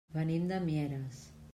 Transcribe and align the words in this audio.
Venim 0.15 0.47
de 0.53 0.59
Mieres. 0.63 1.23